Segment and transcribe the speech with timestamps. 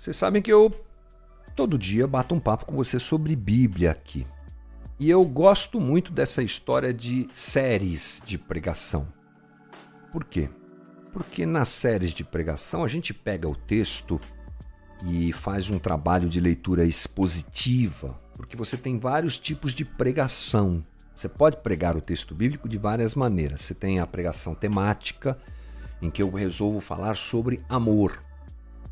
[0.00, 0.74] Vocês sabem que eu
[1.54, 4.26] todo dia bato um papo com você sobre Bíblia aqui.
[4.98, 9.06] E eu gosto muito dessa história de séries de pregação.
[10.10, 10.48] Por quê?
[11.12, 14.18] Porque nas séries de pregação a gente pega o texto
[15.04, 20.82] e faz um trabalho de leitura expositiva, porque você tem vários tipos de pregação.
[21.14, 23.60] Você pode pregar o texto bíblico de várias maneiras.
[23.60, 25.36] Você tem a pregação temática,
[26.00, 28.29] em que eu resolvo falar sobre amor.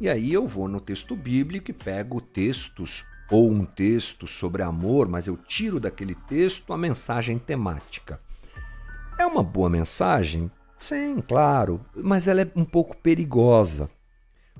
[0.00, 5.08] E aí eu vou no texto bíblico e pego textos ou um texto sobre amor,
[5.08, 8.20] mas eu tiro daquele texto a mensagem temática.
[9.18, 10.50] É uma boa mensagem?
[10.78, 13.90] Sim, claro, mas ela é um pouco perigosa,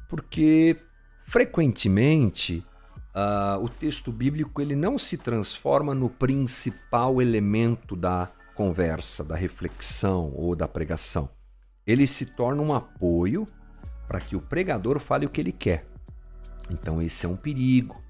[0.08, 0.76] porque
[1.24, 2.66] frequentemente
[3.14, 10.32] uh, o texto bíblico ele não se transforma no principal elemento da conversa, da reflexão
[10.34, 11.30] ou da pregação.
[11.86, 13.46] Ele se torna um apoio
[14.08, 15.86] para que o pregador fale o que ele quer.
[16.70, 18.02] Então esse é um perigo.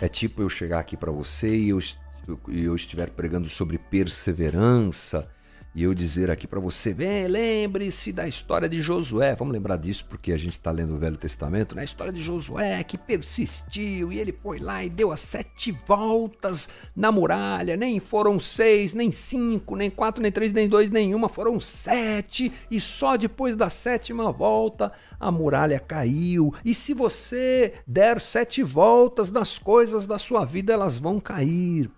[0.00, 1.78] É tipo eu chegar aqui para você e eu,
[2.26, 5.28] eu, eu estiver pregando sobre perseverança
[5.76, 9.34] e eu dizer aqui para você, bem, lembre-se da história de Josué.
[9.34, 11.82] Vamos lembrar disso porque a gente está lendo o Velho Testamento, né?
[11.82, 16.66] A história de Josué que persistiu e ele foi lá e deu as sete voltas
[16.96, 17.76] na muralha.
[17.76, 21.28] Nem foram seis, nem cinco, nem quatro, nem três, nem dois, nenhuma.
[21.28, 24.90] Foram sete e só depois da sétima volta
[25.20, 26.54] a muralha caiu.
[26.64, 31.90] E se você der sete voltas nas coisas da sua vida, elas vão cair.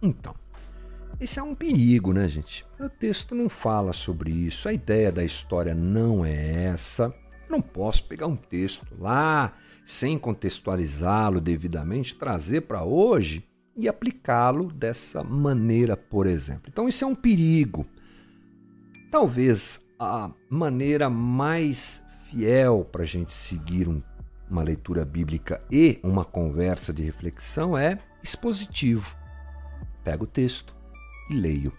[0.00, 0.36] Então,
[1.20, 2.66] esse é um perigo, né, gente?
[2.78, 7.14] O texto não fala sobre isso, a ideia da história não é essa.
[7.48, 9.54] não posso pegar um texto lá,
[9.84, 13.44] sem contextualizá-lo devidamente, trazer para hoje
[13.76, 16.64] e aplicá-lo dessa maneira, por exemplo.
[16.68, 17.86] Então, isso é um perigo.
[19.10, 24.02] Talvez a maneira mais fiel para a gente seguir um,
[24.50, 29.16] uma leitura bíblica e uma conversa de reflexão é expositivo.
[30.02, 30.74] Pega o texto,
[31.30, 31.72] e leio.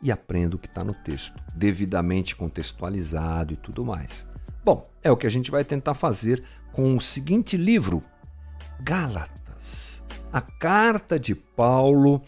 [0.00, 4.26] E aprendo o que está no texto, devidamente contextualizado e tudo mais.
[4.64, 8.02] Bom, é o que a gente vai tentar fazer com o seguinte livro,
[8.80, 10.04] Gálatas.
[10.32, 12.22] A carta de Paulo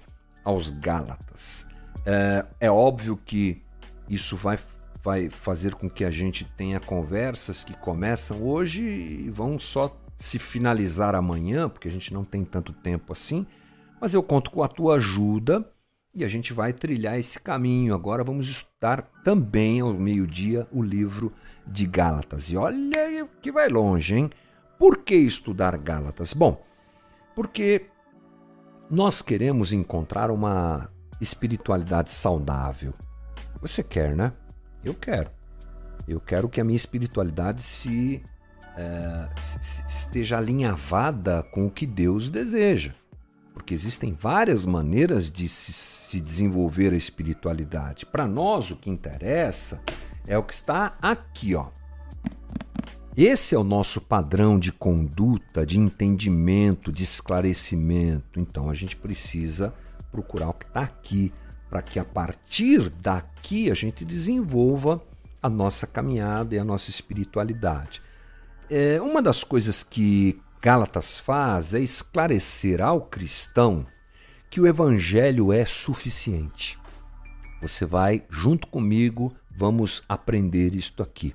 [0.45, 1.67] aos Gálatas.
[2.05, 3.63] É, é óbvio que
[4.09, 4.59] isso vai,
[5.03, 10.39] vai fazer com que a gente tenha conversas que começam hoje e vão só se
[10.39, 13.47] finalizar amanhã, porque a gente não tem tanto tempo assim.
[14.01, 15.65] Mas eu conto com a tua ajuda
[16.15, 17.95] e a gente vai trilhar esse caminho.
[17.95, 21.33] Agora vamos estudar também ao meio-dia o livro
[21.67, 22.51] de Gálatas.
[22.51, 24.31] E olha que vai longe, hein?
[24.79, 26.33] Por que estudar Gálatas?
[26.33, 26.63] Bom,
[27.35, 27.87] porque
[28.91, 30.91] nós queremos encontrar uma
[31.21, 32.95] espiritualidade saudável.
[33.61, 34.33] Você quer, né?
[34.83, 35.31] Eu quero.
[36.09, 38.25] Eu quero que a minha espiritualidade se,
[38.77, 42.95] é, se esteja alinhavada com o que Deus deseja
[43.61, 48.07] porque existem várias maneiras de se, se desenvolver a espiritualidade.
[48.07, 49.83] Para nós, o que interessa
[50.27, 51.67] é o que está aqui, ó.
[53.15, 58.41] Esse é o nosso padrão de conduta, de entendimento, de esclarecimento.
[58.41, 59.75] Então a gente precisa
[60.11, 61.31] procurar o que está aqui,
[61.69, 65.03] para que a partir daqui a gente desenvolva
[65.43, 68.01] a nossa caminhada e a nossa espiritualidade.
[68.71, 73.87] É, uma das coisas que Gálatas faz é esclarecer ao cristão
[74.51, 76.79] que o evangelho é suficiente.
[77.63, 81.35] Você vai junto comigo, vamos aprender isto aqui.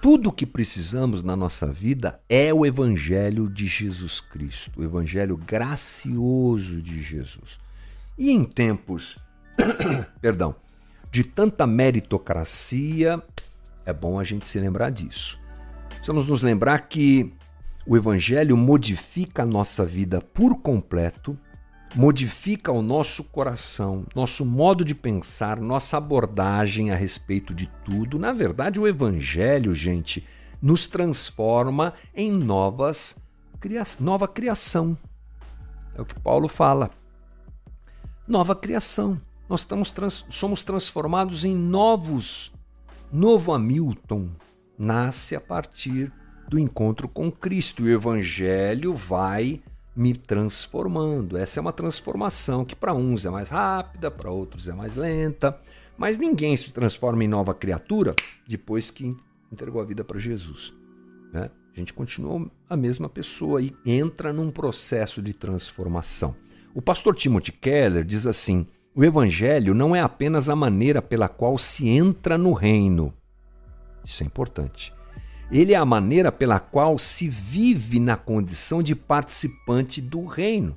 [0.00, 5.36] Tudo o que precisamos na nossa vida é o evangelho de Jesus Cristo, o evangelho
[5.36, 7.58] gracioso de Jesus.
[8.16, 9.18] E em tempos,
[10.22, 10.54] perdão,
[11.10, 13.22] de tanta meritocracia,
[13.84, 15.38] é bom a gente se lembrar disso.
[15.88, 17.32] Precisamos nos lembrar que
[17.86, 21.38] o Evangelho modifica a nossa vida por completo,
[21.94, 28.18] modifica o nosso coração, nosso modo de pensar, nossa abordagem a respeito de tudo.
[28.18, 30.26] Na verdade, o Evangelho, gente,
[30.60, 33.22] nos transforma em novas
[33.98, 34.96] nova criação.
[35.94, 36.90] É o que Paulo fala.
[38.26, 39.20] Nova criação.
[39.48, 42.52] Nós estamos trans, somos transformados em novos.
[43.10, 44.28] Novo Hamilton
[44.78, 46.12] nasce a partir
[46.48, 47.84] do encontro com Cristo.
[47.84, 49.60] O Evangelho vai
[49.96, 51.36] me transformando.
[51.36, 55.58] Essa é uma transformação que para uns é mais rápida, para outros é mais lenta,
[55.96, 58.14] mas ninguém se transforma em nova criatura
[58.46, 59.16] depois que
[59.52, 60.72] entregou a vida para Jesus.
[61.32, 61.48] Né?
[61.74, 66.34] A gente continua a mesma pessoa e entra num processo de transformação.
[66.74, 71.56] O pastor Timothy Keller diz assim: o evangelho não é apenas a maneira pela qual
[71.56, 73.14] se entra no reino.
[74.04, 74.92] Isso é importante
[75.54, 80.76] Ele é a maneira pela qual se vive na condição de participante do reino.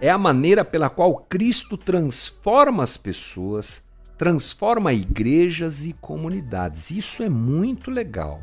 [0.00, 3.84] É a maneira pela qual Cristo transforma as pessoas,
[4.18, 6.90] transforma igrejas e comunidades.
[6.90, 8.42] Isso é muito legal.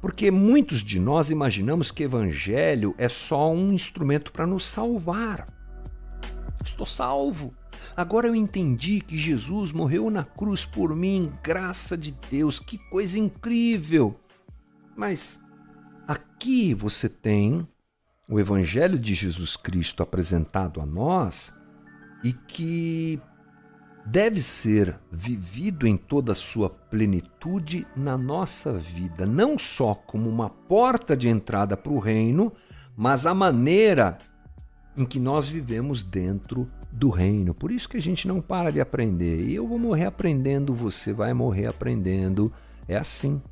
[0.00, 5.48] Porque muitos de nós imaginamos que evangelho é só um instrumento para nos salvar.
[6.64, 7.52] Estou salvo.
[7.96, 13.18] Agora eu entendi que Jesus morreu na cruz por mim, graça de Deus, que coisa
[13.18, 14.20] incrível!
[14.96, 15.42] Mas
[16.08, 17.68] aqui você tem
[18.28, 21.54] o Evangelho de Jesus Cristo apresentado a nós
[22.24, 23.20] e que
[24.04, 30.48] deve ser vivido em toda a sua plenitude na nossa vida, não só como uma
[30.48, 32.52] porta de entrada para o reino,
[32.96, 34.18] mas a maneira
[34.96, 37.52] em que nós vivemos dentro do reino.
[37.52, 39.44] Por isso que a gente não para de aprender.
[39.44, 42.50] E eu vou morrer aprendendo, você vai morrer aprendendo.
[42.88, 43.42] É assim.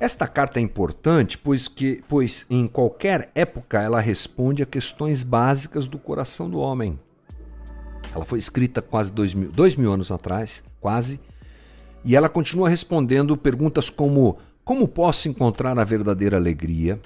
[0.00, 5.86] Esta carta é importante pois, que, pois em qualquer época ela responde a questões básicas
[5.86, 6.98] do coração do homem.
[8.14, 11.20] Ela foi escrita quase dois mil, dois mil anos atrás, quase,
[12.02, 16.98] e ela continua respondendo perguntas como: como posso encontrar a verdadeira alegria?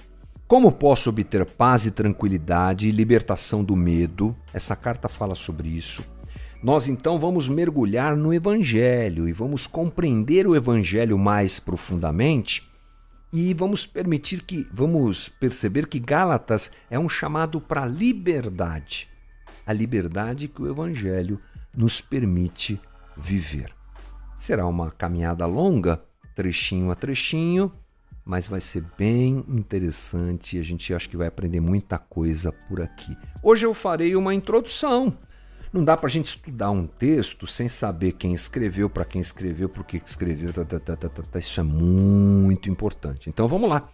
[0.47, 4.37] Como posso obter paz e tranquilidade e libertação do medo?
[4.53, 6.05] Essa carta fala sobre isso.
[6.63, 12.73] Nós então vamos mergulhar no Evangelho e vamos compreender o Evangelho mais profundamente
[13.35, 19.09] e vamos permitir que, vamos perceber que Gálatas é um chamado para liberdade,
[19.67, 21.41] a liberdade que o Evangelho
[21.77, 22.81] nos permite
[23.17, 23.75] viver.
[24.39, 26.01] Será uma caminhada longa,
[26.37, 27.73] trechinho a trechinho,
[28.25, 32.81] mas vai ser bem interessante e a gente acho que vai aprender muita coisa por
[32.81, 33.17] aqui.
[33.43, 35.13] Hoje eu farei uma introdução.
[35.75, 39.69] Não dá para a gente estudar um texto sem saber quem escreveu, para quem escreveu,
[39.69, 40.53] por que escreveu.
[40.53, 43.29] Tá, tá, tá, isso é muito importante.
[43.29, 43.89] Então vamos lá.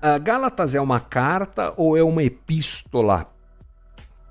[0.00, 3.30] A Gálatas é uma carta ou é uma epístola?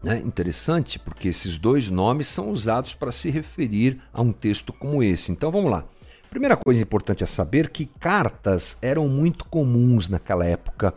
[0.03, 5.03] É interessante, porque esses dois nomes são usados para se referir a um texto como
[5.03, 5.31] esse.
[5.31, 5.85] Então vamos lá.
[6.27, 10.91] Primeira coisa importante a saber que cartas eram muito comuns naquela época.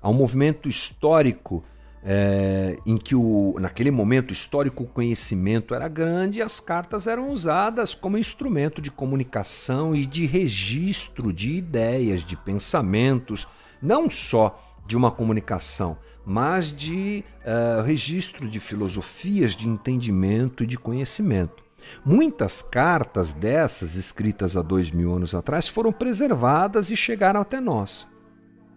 [0.00, 1.64] Há um movimento histórico
[2.04, 7.30] é, em que o, naquele momento histórico o conhecimento era grande e as cartas eram
[7.30, 13.48] usadas como instrumento de comunicação e de registro de ideias, de pensamentos,
[13.82, 20.78] não só de uma comunicação, mas de uh, registro de filosofias, de entendimento e de
[20.78, 21.62] conhecimento.
[22.04, 28.06] Muitas cartas dessas, escritas há dois mil anos atrás, foram preservadas e chegaram até nós.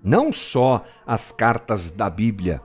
[0.03, 2.61] Não só as cartas da Bíblia,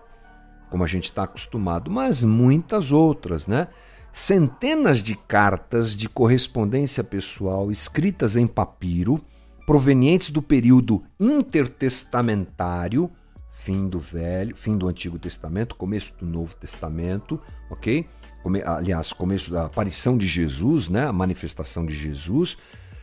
[0.70, 3.68] como a gente está acostumado, mas muitas outras, né?
[4.12, 9.22] Centenas de cartas de correspondência pessoal escritas em papiro,
[9.66, 13.10] provenientes do período intertestamentário,
[13.50, 17.40] fim do Velho, fim do Antigo Testamento, começo do Novo Testamento,
[17.70, 18.06] ok?
[18.64, 22.56] aliás, começo da aparição de Jesus, né, a manifestação de Jesus.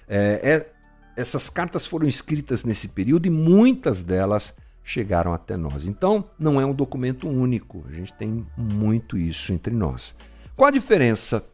[0.07, 0.71] É, é,
[1.17, 5.85] essas cartas foram escritas nesse período e muitas delas chegaram até nós.
[5.85, 10.15] Então, não é um documento único, a gente tem muito isso entre nós.
[10.55, 11.45] Qual a diferença?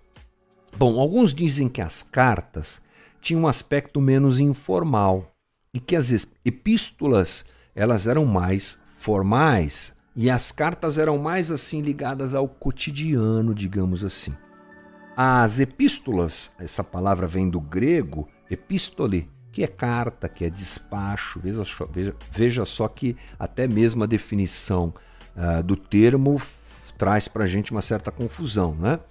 [0.77, 2.81] Bom, alguns dizem que as cartas
[3.21, 5.31] tinham um aspecto menos informal
[5.73, 6.11] e que as
[6.43, 14.03] epístolas elas eram mais formais, e as cartas eram mais assim ligadas ao cotidiano, digamos
[14.03, 14.35] assim.
[15.15, 21.37] As epístolas, essa palavra vem do grego epístole, que é carta, que é despacho.
[21.43, 24.93] Veja só, veja, veja só que até mesmo a definição
[25.35, 26.41] uh, do termo
[26.97, 29.01] traz para a gente uma certa confusão, né?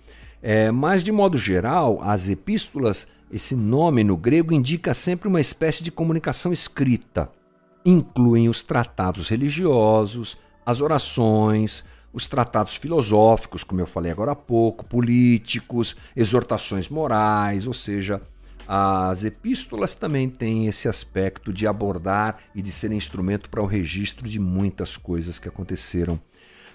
[0.41, 5.85] É, mas, de modo geral, as epístolas, esse nome no grego indica sempre uma espécie
[5.85, 7.31] de comunicação escrita.
[7.85, 14.83] Incluem os tratados religiosos, as orações, os tratados filosóficos, como eu falei agora há pouco,
[14.85, 18.23] políticos, exortações morais, ou seja,
[18.71, 24.29] as epístolas também têm esse aspecto de abordar e de ser instrumento para o registro
[24.29, 26.21] de muitas coisas que aconteceram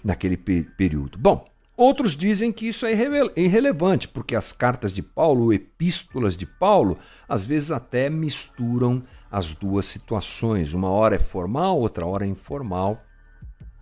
[0.04, 1.20] naquele período.
[1.20, 1.46] Bom,
[1.78, 2.94] outros dizem que isso é
[3.36, 6.98] irrelevante, porque as cartas de Paulo, epístolas de Paulo,
[7.30, 10.74] às vezes até misturam as duas situações.
[10.74, 13.04] Uma hora é formal, outra hora é informal.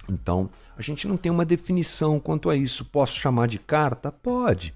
[0.10, 2.84] Então, a gente não tem uma definição quanto a isso.
[2.84, 4.12] Posso chamar de carta?
[4.12, 4.76] Pode.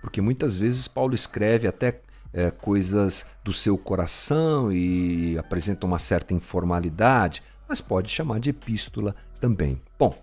[0.00, 2.00] Porque muitas vezes Paulo escreve até
[2.32, 9.14] é, coisas do seu coração e apresenta uma certa informalidade, mas pode chamar de epístola
[9.40, 9.80] também.
[9.98, 10.16] Bom,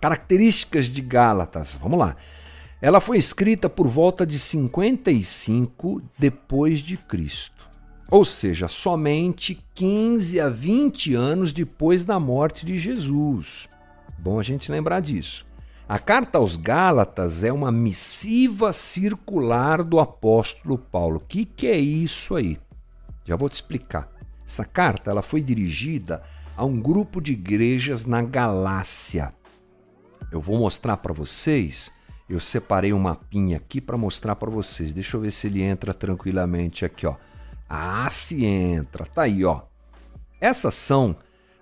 [0.00, 1.78] características de Gálatas.
[1.80, 2.16] Vamos lá.
[2.80, 7.70] Ela foi escrita por volta de 55 depois de Cristo.
[8.10, 13.68] Ou seja, somente 15 a 20 anos depois da morte de Jesus.
[14.18, 15.46] Bom a gente lembrar disso.
[15.86, 21.18] A carta aos Gálatas é uma missiva circular do apóstolo Paulo.
[21.18, 22.58] O que, que é isso aí?
[23.22, 24.08] Já vou te explicar.
[24.46, 26.22] Essa carta ela foi dirigida
[26.56, 29.34] a um grupo de igrejas na Galácia.
[30.32, 31.92] Eu vou mostrar para vocês.
[32.30, 34.94] Eu separei um mapinha aqui para mostrar para vocês.
[34.94, 37.16] Deixa eu ver se ele entra tranquilamente aqui, ó.
[37.68, 39.04] Ah, se entra.
[39.04, 39.60] Tá aí, ó.
[40.40, 41.14] Essas são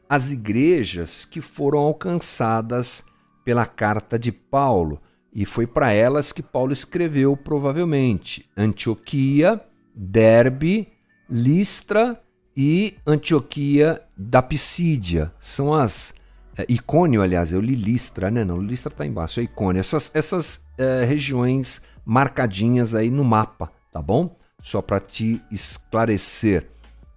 [0.08, 3.04] as igrejas que foram alcançadas
[3.44, 5.00] pela carta de Paulo,
[5.32, 9.60] e foi para elas que Paulo escreveu provavelmente Antioquia,
[9.94, 10.88] Derbe,
[11.28, 12.20] Listra
[12.56, 15.32] e Antioquia da Pisídia.
[15.40, 16.14] São as
[16.56, 18.44] é, Icônio, aliás, eu li Listra, né?
[18.44, 19.80] Não, Listra está embaixo, é Icônio.
[19.80, 24.36] Essas, essas é, regiões marcadinhas aí no mapa, tá bom?
[24.62, 26.68] Só para te esclarecer.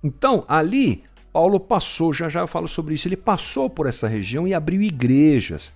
[0.03, 1.03] Então, ali,
[1.33, 4.81] Paulo passou, já já eu falo sobre isso, ele passou por essa região e abriu
[4.81, 5.73] igrejas.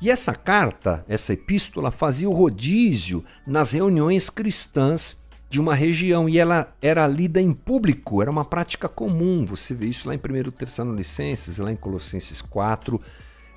[0.00, 6.38] E essa carta, essa epístola, fazia o rodízio nas reuniões cristãs de uma região e
[6.38, 9.44] ela era lida em público, era uma prática comum.
[9.44, 12.98] Você vê isso lá em 1 Tessalonicenses, lá em Colossenses 4.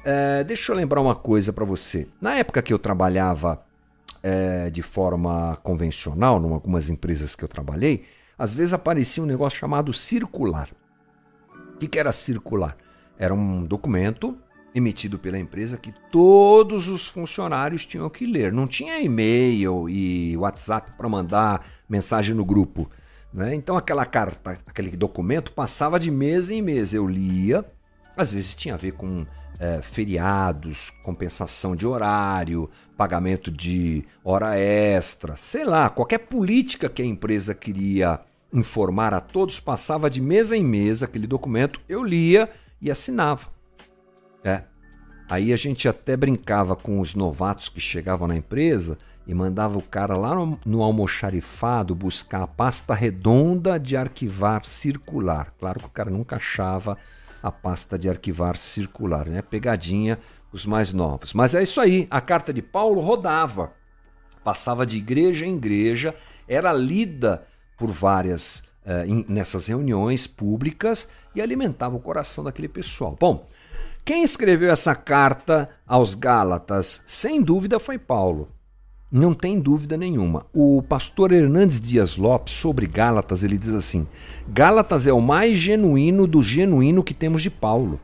[0.04, 2.08] É, deixa eu lembrar uma coisa para você.
[2.20, 3.64] Na época que eu trabalhava
[4.22, 8.04] é, de forma convencional, em algumas empresas que eu trabalhei,
[8.38, 10.70] às vezes aparecia um negócio chamado circular.
[11.76, 12.76] O que, que era circular?
[13.18, 14.38] Era um documento
[14.74, 18.52] emitido pela empresa que todos os funcionários tinham que ler.
[18.52, 22.90] Não tinha e-mail e WhatsApp para mandar mensagem no grupo.
[23.34, 23.54] Né?
[23.56, 26.94] Então aquela carta, aquele documento passava de mês em mês.
[26.94, 27.64] Eu lia,
[28.18, 29.26] às vezes tinha a ver com
[29.60, 37.06] é, feriados, compensação de horário, pagamento de hora extra, sei lá, qualquer política que a
[37.06, 38.20] empresa queria
[38.52, 42.50] informar a todos passava de mês em mês aquele documento, eu lia
[42.80, 43.53] e assinava.
[44.44, 44.64] É.
[45.30, 49.82] Aí a gente até brincava com os novatos que chegavam na empresa e mandava o
[49.82, 55.54] cara lá no, no almoxarifado buscar a pasta redonda de arquivar circular.
[55.58, 56.98] Claro que o cara nunca achava
[57.42, 59.42] a pasta de arquivar circular, né?
[59.42, 60.20] Pegadinha
[60.52, 61.34] os mais novos.
[61.34, 63.74] Mas é isso aí, a carta de Paulo rodava,
[64.44, 66.14] passava de igreja em igreja,
[66.48, 67.46] era lida
[67.78, 73.18] por várias uh, nessas reuniões públicas e alimentava o coração daquele pessoal.
[73.20, 73.48] Bom,
[74.06, 78.50] quem escreveu essa carta aos Gálatas, sem dúvida, foi Paulo.
[79.10, 80.46] Não tem dúvida nenhuma.
[80.52, 84.06] O pastor Hernandes Dias Lopes, sobre Gálatas, ele diz assim:
[84.48, 88.00] Gálatas é o mais genuíno do genuíno que temos de Paulo.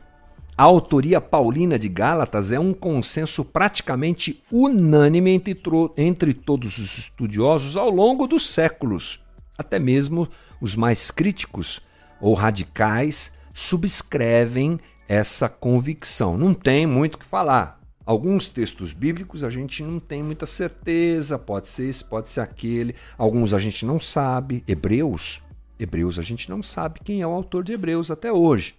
[0.56, 5.58] A autoria paulina de Gálatas é um consenso praticamente unânime entre,
[5.98, 9.20] entre todos os estudiosos ao longo dos séculos.
[9.58, 10.30] Até mesmo
[10.62, 11.82] os mais críticos
[12.22, 14.80] ou radicais subscrevem
[15.10, 16.38] essa convicção.
[16.38, 17.82] Não tem muito o que falar.
[18.06, 22.96] Alguns textos bíblicos a gente não tem muita certeza, pode ser esse, pode ser aquele.
[23.18, 24.64] Alguns a gente não sabe.
[24.68, 25.42] Hebreus,
[25.80, 28.76] Hebreus a gente não sabe quem é o autor de Hebreus até hoje.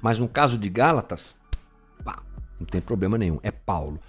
[0.00, 1.34] Mas no caso de Gálatas,
[2.04, 2.22] pá,
[2.58, 4.00] não tem problema nenhum, é Paulo.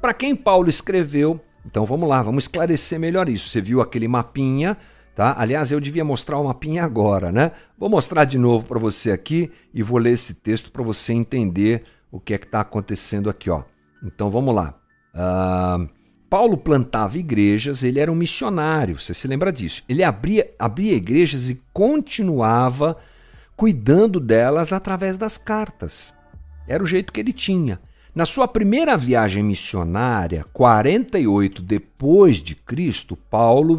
[0.00, 3.48] Para quem Paulo escreveu, então vamos lá, vamos esclarecer melhor isso.
[3.48, 4.76] Você viu aquele mapinha
[5.14, 5.34] Tá?
[5.38, 7.52] Aliás, eu devia mostrar o mapinha agora, né?
[7.78, 11.84] Vou mostrar de novo para você aqui e vou ler esse texto para você entender
[12.10, 13.62] o que é que está acontecendo aqui, ó.
[14.02, 14.74] Então vamos lá.
[15.14, 15.88] Uh,
[16.28, 19.84] Paulo plantava igrejas, ele era um missionário, você se lembra disso?
[19.88, 22.96] Ele abria, abria igrejas e continuava
[23.56, 26.12] cuidando delas através das cartas.
[26.66, 27.80] Era o jeito que ele tinha.
[28.14, 33.76] Na sua primeira viagem missionária, 48 depois de Cristo, Paulo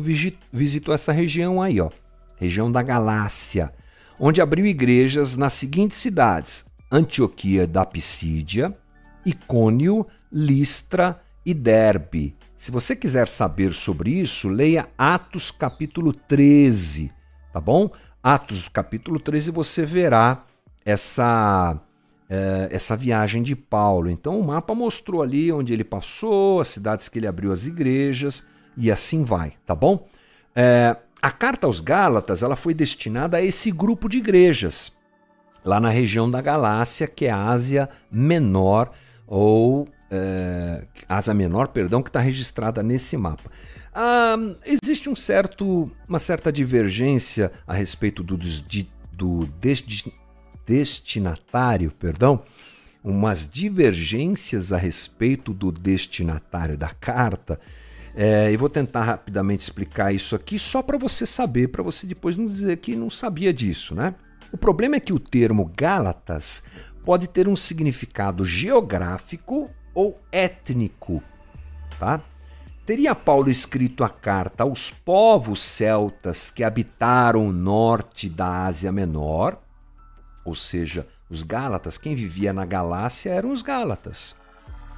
[0.52, 1.90] visitou essa região aí, ó,
[2.36, 3.74] região da Galácia,
[4.20, 8.78] onde abriu igrejas nas seguintes cidades: Antioquia da Pisídia,
[9.26, 12.36] Icônio, Listra e Derbe.
[12.58, 17.10] Se você quiser saber sobre isso, leia Atos capítulo 13,
[17.54, 17.90] tá bom?
[18.22, 20.44] Atos capítulo 13 você verá
[20.84, 21.80] essa
[22.30, 24.10] é, essa viagem de Paulo.
[24.10, 28.44] Então o mapa mostrou ali onde ele passou, as cidades que ele abriu as igrejas
[28.78, 30.08] e assim vai, tá bom?
[30.56, 34.98] É, a carta aos Gálatas ela foi destinada a esse grupo de igrejas
[35.64, 38.92] lá na região da Galácia, que é a Ásia Menor
[39.26, 43.50] ou é, Ásia Menor, perdão, que está registrada nesse mapa.
[43.94, 48.48] Ah, existe um certo, uma certa divergência a respeito do, do,
[49.12, 49.48] do
[50.66, 52.42] destinatário, perdão,
[53.04, 57.60] umas divergências a respeito do destinatário da carta,
[58.18, 62.38] É, e vou tentar rapidamente explicar isso aqui só para você saber, para você depois
[62.38, 64.16] não dizer que não sabia disso, né?
[64.54, 66.64] O problema é que o termo Gálatas
[67.04, 71.22] pode ter um significado geográfico ou étnico,
[72.00, 72.22] tá?
[72.86, 79.62] Teria Paulo escrito a carta aos povos celtas que habitaram o norte da Ásia Menor,
[80.46, 84.36] ou seja, os Gálatas, quem vivia na Galácia eram os Gálatas.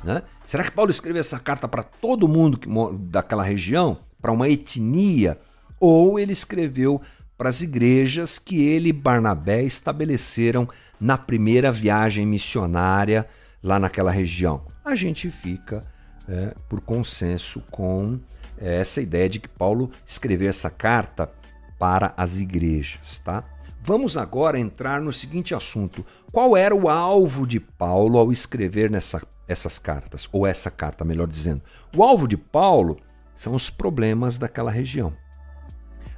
[0.04, 0.22] Né?
[0.46, 3.98] Será que Paulo escreveu essa carta para todo mundo que, daquela região?
[4.22, 5.40] Para uma etnia?
[5.80, 7.02] Ou ele escreveu
[7.38, 10.68] para as igrejas que ele e Barnabé estabeleceram
[11.00, 13.28] na primeira viagem missionária
[13.64, 14.66] lá naquela região?
[14.84, 15.86] A gente fica
[16.28, 18.20] é, por consenso com
[18.58, 21.32] é, essa ideia de que Paulo escreveu essa carta
[21.80, 23.44] para as igrejas, tá?
[23.88, 29.26] Vamos agora entrar no seguinte assunto: qual era o alvo de Paulo ao escrever nessa
[29.48, 31.62] essas cartas, ou essa carta, melhor dizendo.
[31.96, 32.98] O alvo de Paulo
[33.34, 35.16] são os problemas daquela região.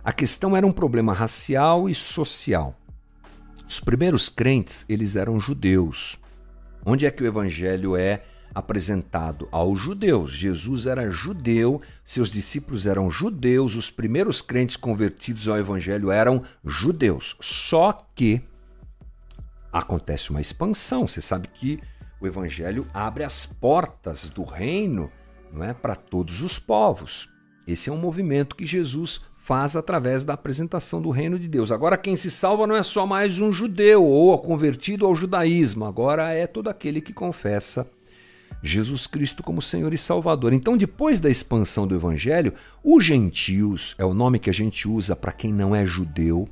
[0.04, 2.76] A questão era um problema racial e social.
[3.68, 6.20] Os primeiros crentes, eles eram judeus.
[6.84, 10.32] Onde é que o evangelho é apresentado aos judeus?
[10.32, 17.36] Jesus era judeu, seus discípulos eram judeus, os primeiros crentes convertidos ao evangelho eram judeus.
[17.39, 18.41] Só que
[19.72, 21.08] acontece uma expansão.
[21.08, 21.79] Você sabe que
[22.20, 25.12] o evangelho abre as portas do reino
[25.51, 27.29] não é, para todos os povos.
[27.68, 31.72] Esse é um movimento que Jesus faz através da apresentação do reino de Deus.
[31.72, 36.32] Agora, quem se salva não é só mais um judeu ou convertido ao judaísmo, agora
[36.32, 37.89] é todo aquele que confessa
[38.62, 40.54] Jesus Cristo como Senhor e Salvador.
[40.54, 45.16] Então, depois da expansão do evangelho, os gentios é o nome que a gente usa
[45.16, 46.48] para quem não é judeu,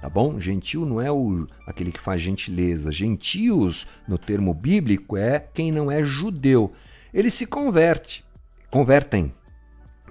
[0.00, 0.38] tá bom?
[0.38, 2.92] Gentil não é o, aquele que faz gentileza.
[2.92, 6.72] Gentios, no termo bíblico, é quem não é judeu.
[7.12, 8.24] Eles se converte,
[8.70, 9.32] convertem.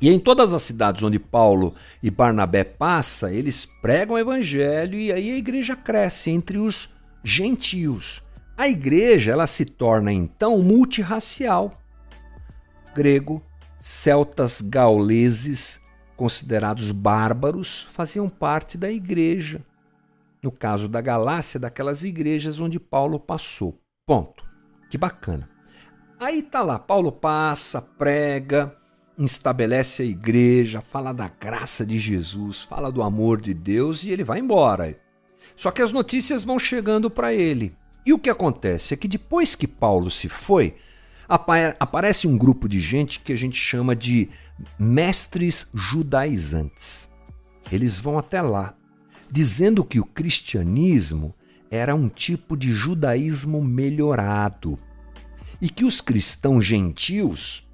[0.02, 5.12] E em todas as cidades onde Paulo e Barnabé passa, eles pregam o evangelho e
[5.12, 8.25] aí a igreja cresce entre os gentios.
[8.58, 11.82] A igreja ela se torna então multirracial.
[12.96, 13.44] Grego,
[13.80, 15.82] celtas gauleses,
[16.16, 19.62] considerados bárbaros, faziam parte da igreja
[20.46, 23.82] no caso da Galácia, daquelas igrejas onde Paulo passou.
[24.06, 24.46] Ponto.
[24.92, 25.50] Que bacana.
[26.20, 28.78] Aí tá lá, Paulo passa, prega,
[29.18, 34.24] estabelece a igreja, fala da graça de Jesus, fala do amor de Deus e ele
[34.24, 34.96] vai embora.
[35.56, 37.76] Só que as notícias vão chegando para ele.
[38.06, 40.76] E o que acontece é que depois que Paulo se foi,
[41.28, 44.30] aparece um grupo de gente que a gente chama de
[44.78, 47.10] mestres judaizantes.
[47.72, 48.76] Eles vão até lá
[49.32, 51.34] dizendo que o cristianismo
[51.72, 54.78] era um tipo de judaísmo melhorado
[55.60, 57.68] e que os cristãos gentios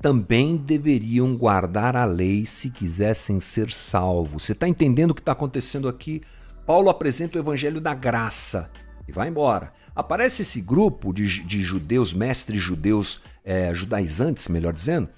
[0.00, 4.44] também deveriam guardar a lei se quisessem ser salvos.
[4.44, 6.20] Você está entendendo o que está acontecendo aqui?
[6.66, 8.70] Paulo apresenta o evangelho da graça
[9.06, 9.72] e vai embora.
[9.94, 15.08] Aparece esse grupo de, de judeus, mestres judeus, é, judaizantes, melhor dizendo,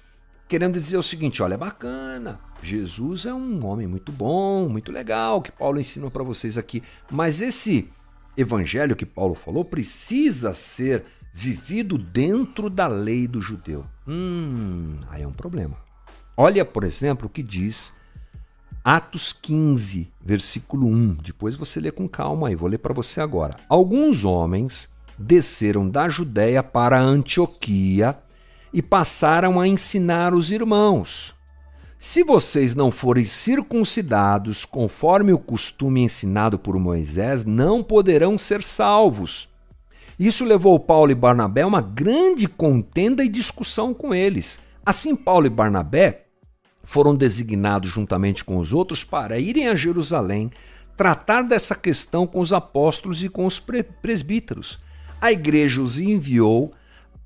[0.47, 5.41] querendo dizer o seguinte: olha, é bacana, Jesus é um homem muito bom, muito legal,
[5.41, 6.83] que Paulo ensinou para vocês aqui.
[7.11, 7.89] Mas esse
[8.35, 13.85] evangelho que Paulo falou precisa ser vivido dentro da lei do judeu.
[14.07, 15.77] Hum, aí é um problema.
[16.35, 17.93] Olha, por exemplo, o que diz
[18.89, 21.17] Atos 15, versículo 1.
[21.21, 23.57] Depois você lê com calma aí, vou ler para você agora.
[23.67, 24.87] Alguns homens
[25.19, 28.17] desceram da Judéia para Antioquia
[28.71, 31.35] e passaram a ensinar os irmãos
[31.99, 39.49] se vocês não forem circuncidados conforme o costume ensinado por Moisés, não poderão ser salvos.
[40.17, 44.59] Isso levou Paulo e Barnabé a uma grande contenda e discussão com eles.
[44.85, 46.26] Assim, Paulo e Barnabé
[46.87, 50.49] foram designados juntamente com os outros para irem a Jerusalém
[50.95, 53.61] tratar dessa questão com os apóstolos e com os
[54.01, 54.79] presbíteros.
[55.19, 56.71] A igreja os enviou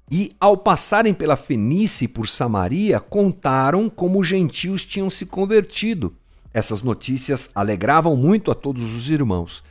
[0.10, 6.12] e, ao passarem pela Fenícia e por Samaria, contaram como os gentios tinham se convertido.
[6.52, 9.64] Essas notícias alegravam muito a todos os irmãos.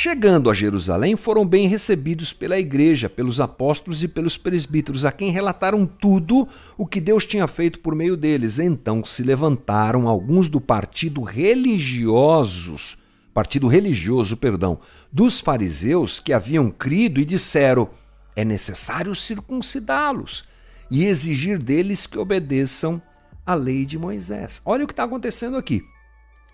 [0.00, 5.32] Chegando a Jerusalém, foram bem recebidos pela igreja, pelos apóstolos e pelos presbíteros, a quem
[5.32, 8.60] relataram tudo o que Deus tinha feito por meio deles.
[8.60, 12.96] Então se levantaram alguns do partido religiosos,
[13.34, 14.78] partido religioso, perdão,
[15.12, 17.90] dos fariseus que haviam crido e disseram:
[18.36, 20.44] é necessário circuncidá-los
[20.88, 23.02] e exigir deles que obedeçam
[23.44, 24.62] à lei de Moisés.
[24.64, 25.82] Olha o que está acontecendo aqui.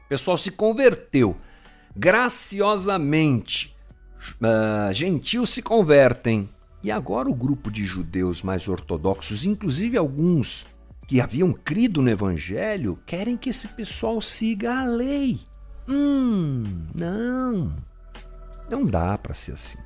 [0.07, 1.37] O pessoal se converteu
[1.97, 3.75] graciosamente.
[4.41, 6.49] Uh, gentios se convertem.
[6.83, 10.67] E agora o grupo de judeus mais ortodoxos, inclusive alguns
[11.07, 15.41] que haviam crido no evangelho querem que esse pessoal siga a lei.
[15.89, 17.75] Hum, não.
[18.71, 19.79] Não dá para ser assim.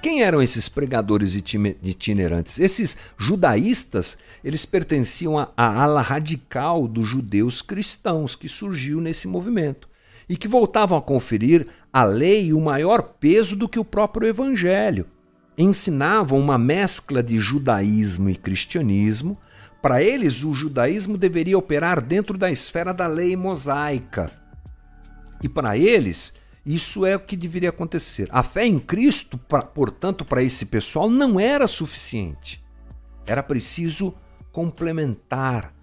[0.00, 2.58] Quem eram esses pregadores itinerantes?
[2.58, 9.91] Esses judaístas, eles pertenciam à ala radical dos judeus cristãos que surgiu nesse movimento
[10.28, 15.06] e que voltavam a conferir à lei o maior peso do que o próprio evangelho.
[15.56, 19.38] Ensinavam uma mescla de judaísmo e cristianismo.
[19.82, 24.30] Para eles, o judaísmo deveria operar dentro da esfera da lei mosaica.
[25.42, 28.28] E para eles, isso é o que deveria acontecer.
[28.30, 29.36] A fé em Cristo,
[29.74, 32.62] portanto, para esse pessoal não era suficiente.
[33.26, 34.14] Era preciso
[34.52, 35.74] complementar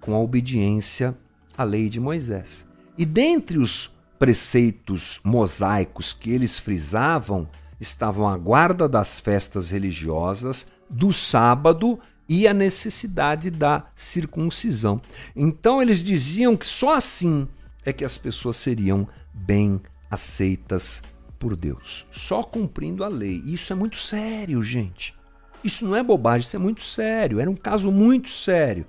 [0.00, 1.16] com a obediência
[1.56, 2.67] à lei de Moisés.
[2.98, 7.48] E dentre os preceitos mosaicos que eles frisavam
[7.80, 15.00] estavam a guarda das festas religiosas, do sábado e a necessidade da circuncisão.
[15.36, 17.46] Então eles diziam que só assim
[17.84, 19.80] é que as pessoas seriam bem
[20.10, 21.00] aceitas
[21.38, 23.40] por Deus, só cumprindo a lei.
[23.44, 25.14] Isso é muito sério, gente.
[25.62, 27.38] Isso não é bobagem, isso é muito sério.
[27.38, 28.84] Era um caso muito sério.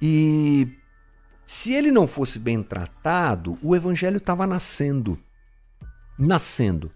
[0.00, 0.68] E
[1.50, 5.18] se ele não fosse bem tratado, o evangelho estava nascendo.
[6.16, 6.92] Nascendo.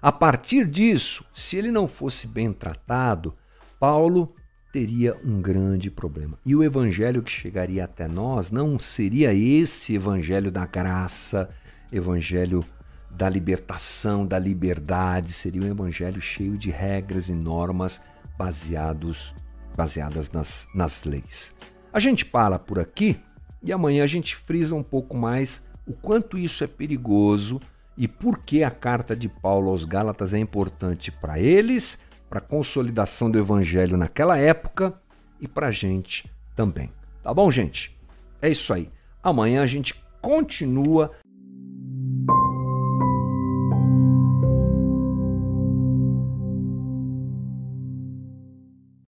[0.00, 3.34] A partir disso, se ele não fosse bem tratado,
[3.80, 4.32] Paulo
[4.72, 6.38] teria um grande problema.
[6.46, 11.50] E o evangelho que chegaria até nós não seria esse evangelho da graça,
[11.90, 12.64] evangelho
[13.10, 18.00] da libertação, da liberdade, seria um evangelho cheio de regras e normas
[18.38, 19.34] baseados,
[19.76, 21.52] baseadas nas, nas leis.
[21.92, 23.20] A gente para por aqui
[23.62, 27.60] e amanhã a gente frisa um pouco mais o quanto isso é perigoso
[27.96, 32.42] e por que a carta de Paulo aos Gálatas é importante para eles, para a
[32.42, 34.94] consolidação do evangelho naquela época
[35.40, 36.90] e para a gente também.
[37.22, 37.96] Tá bom, gente?
[38.40, 38.90] É isso aí.
[39.22, 41.12] Amanhã a gente continua